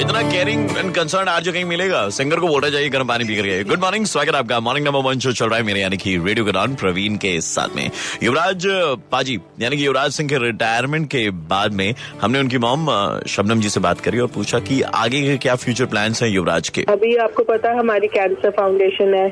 [0.00, 3.62] इतना caring and concern आज कहीं मिलेगा सिंगर को वोटा चाहिए गर्म पानी पी करके।
[3.64, 6.44] गुड मॉर्निंग स्वागत आपका। मॉर्निंग नंबर वन शो चल रहा है मेरे, यानी कि रेडियो
[6.44, 7.90] के दौरान प्रवीण के साथ में।
[8.22, 8.66] युवराज
[9.12, 12.86] पाजी, यानी कि युवराज सिंह के रिटायरमेंट के बाद में हमने उनकी मॉम
[13.28, 16.68] शबनम जी से बात करी और पूछा कि आगे के क्या फ्यूचर प्लान है युवराज
[16.68, 16.84] के?
[16.88, 19.26] अभी आपको पता है हमारी कैंसर फाउंडेशन है।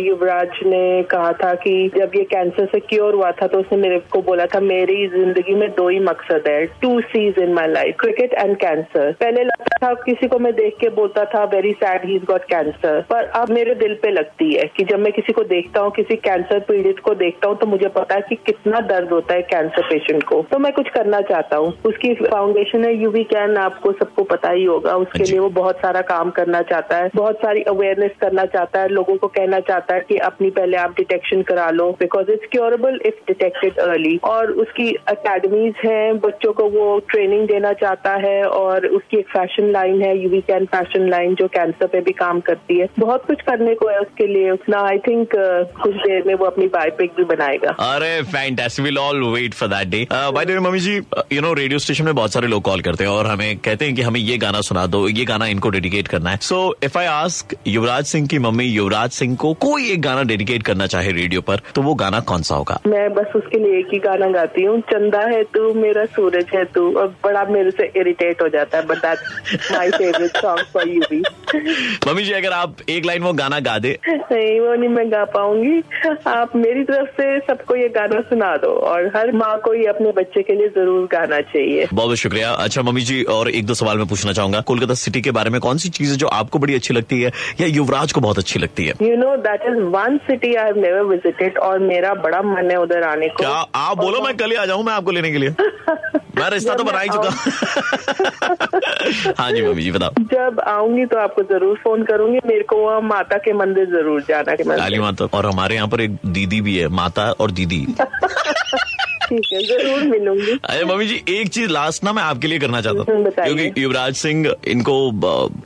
[0.00, 3.98] युवराज ने कहा था की जब ये कैंसर से क्योर हुआ था तो उसने मेरे
[4.12, 7.96] को बोला था, मेरी ज़िंदगी में दो ही मकसद है। Two Cs in my life
[8.00, 12.04] cricket and cancer पहले लगता था किसी को मैं देख के बोलता था very sad
[12.04, 15.32] he is got cancer पर अब मेरे दिल पे लगती है कि जब मैं किसी
[15.32, 18.80] को देखता हूँ किसी कैंसर पीड़ित को देखता हूँ तो मुझे पता है कि कितना
[18.88, 22.94] दर्द होता है कैंसर पेशेंट को। तो मैं कुछ करना चाहता हूँ। उसकी फाउंडेशन है
[22.94, 26.96] यूवी कैन आपको सबको पता ही होगा। उसके लिए वो बहुत सारा काम करना चाहता
[26.96, 30.76] है बहुत सारी अवेयरनेस करना चाहता है लोगों को कहना चाहता है कि अपनी पहले
[30.76, 36.52] आप डिटेक्शन करा लो because it's curable if detected early और उसकी अकेडमीज हैं बच्चों
[36.52, 41.08] को वो ट्रेनिंग देना चाहता है और उसकी एक फ़ैशन लाइन है यूवी कैन फ़ैशन
[41.10, 44.52] लाइन जो कैंसर पे भी काम करती है। बहुत कुछ करने को है उसके लिए।
[44.68, 45.28] ना आई थिंक
[45.82, 49.88] कुछ देर में वो अपनी बायोपिक भी बनाएगा। अरे fantastic will all wait for that
[49.88, 50.96] day by the way mummy ji
[51.32, 53.94] you know radio station में बहुत सारे लोग कॉल करते हैं और हमें कहते हैं
[53.94, 57.06] कि हमें ये गाना सुना दो ये गाना इनको डेडिकेट करना है। So if I
[57.06, 61.40] ask Yuvraj Singh की मम्मी युवराज सिंह को कोई एक गाना डेडिकेट करना चाहे रेडियो
[61.42, 62.80] पर तो वो गाना कौन सा होगा?
[62.86, 66.64] मैं बस उसके लिए एक ही गाना गाती हूँ। चंदा है तू मेरा सूरज है
[66.74, 70.88] तू। और बड़ा मेरे से इरिटेट हो जाता है but that's my favourite song for
[70.88, 71.22] you भी
[72.06, 75.24] मम्मी जी अगर आप एक लाइन वो गाना गा दे। नहीं वो नहीं मैं गा
[75.34, 75.82] पाऊँगी।
[76.26, 80.12] आप मेरी तरफ़ से सबको ये गाना सुना दो और हर माँ को ये अपने
[80.12, 83.74] बच्चे के लिए ज़रूर गाना चाहिए। बहुत बहुत शुक्रिया। अच्छा मम्मी जी और एक दो
[83.74, 86.58] सवाल मैं पूछना चाहूँगा। कोलकाता सिटी के बारे में कौन सी चीज़ है जो आपको
[86.58, 88.94] बड़ी अच्छी लगती है या युवराज को बहुत अच्छी लगती है?
[89.02, 92.80] You know that is one city I have never visited और मेरा बड़ा मन है
[92.80, 93.64] उधर आने को। क्या?
[93.74, 95.54] आप बोलो मैं कल ही आ जाऊँ मैं आपको लेने के लिए।
[96.36, 98.23] मैं रिश्ता तो बना ही चुका।
[99.38, 103.00] हाँ जी मम्मी जी बताओ। जब आऊँगी तो आपको ज़रूर फ़ोन करूँगी। मेरे को वहाँ
[103.02, 106.76] माता के मंदिर ज़रूर जाना के काली माता और हमारे यहाँ पर एक दीदी भी
[106.78, 107.86] है माता और दीदी।
[109.24, 112.80] ठीक है ज़रूर मिलूँगी। अरे मम्मी जी एक चीज़ लास्ट ना मैं आपके लिए करना
[112.80, 114.96] चाहता हूँ। हम्म, क्योंकि युवराज सिंह इनको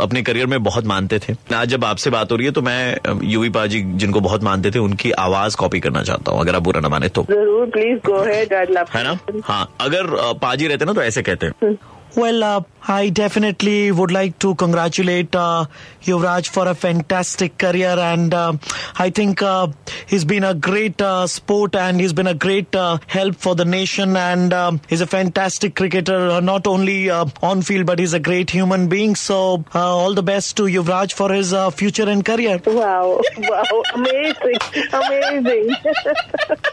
[0.00, 3.18] अपने करियर में बहुत मानते थे। आज जब आपसे बात हो रही है तो मैं
[3.24, 6.80] यूवी पाजी जिनको बहुत मानते थे उनकी आवाज़ कॉपी करना चाहता हूँ अगर आप बुरा
[6.80, 9.18] ना माने तो। ज़रूर प्लीज़ गो हेड है ना?
[9.44, 10.06] हाँ अगर
[10.42, 11.76] पाजी रहते ना तो ऐसे कहते हैं।
[12.16, 15.66] Well, uh, I definitely would like to congratulate uh,
[16.02, 18.54] Yuvraj for a fantastic career, and uh,
[18.96, 19.68] I think uh,
[20.06, 23.64] he's been a great uh, sport and he's been a great uh, help for the
[23.64, 24.16] nation.
[24.16, 28.50] And um, he's a fantastic cricketer, uh, not only on field but he's a great
[28.50, 29.14] human being.
[29.14, 32.60] So, all the best to Yuvraj for his future and career.
[32.66, 33.20] Wow!
[33.38, 33.82] Wow!
[33.94, 34.56] amazing!
[34.92, 35.76] Amazing!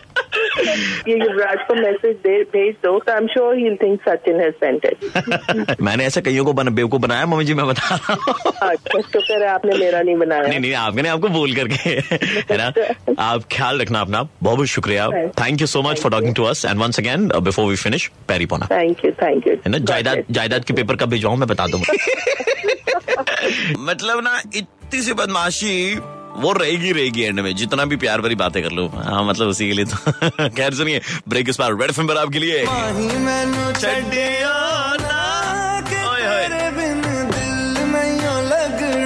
[1.08, 2.16] ये युवराज को message
[2.54, 6.46] भेज दो तो I am sure he think Sachin has sent it मैंने ऐसे कईयों
[6.46, 10.02] को बन, बेवकूफ़ बनाया मम्मी जी मैं बता रहा हूँ। अच्छा शुक्र है आपने मेरा
[10.02, 12.72] नहीं बनाया। नहीं नहीं आपने आपको बोल करके है ना?
[13.20, 15.10] आप ख्याल रखना अपना बहुत बहुत शुक्रिया।
[15.42, 18.46] Thank you so much for talking to us and once again before we finish पैरी
[18.46, 19.78] पोना थैंक यू थैंक यू है ना?
[19.78, 21.94] जायदाद जायदाद के पेपर कब भिजवाऊं मैं बता दूँगा।
[23.80, 25.96] मतलब ना इतनी सी बदमाशी
[26.38, 29.68] वो रहेगी रहेगी एंड में। जितना भी प्यार भरी बातें कर लो। हाँ मतलब उसी
[29.68, 32.66] के लिए तो। खैर सुनिए ब्रेक इस बार रेड फ़िल्म पर आपके लिए।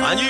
[0.01, 0.29] हाँ जी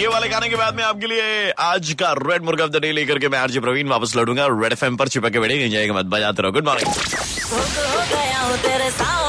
[0.00, 2.92] ये वाले गाने के बाद में आपके लिए आज का रेड मुर्गा ऑफ़ द डे
[2.92, 5.94] लेकर के मैं आरजे प्रवीण वापस लौटूँगा। रेड एफएम पर चिपक के बैठे नहीं जाएगा
[5.94, 6.94] मत बजाते रहो। गुड मॉर्निंग
[7.52, 9.27] हो गया हूँ तेरे साथ।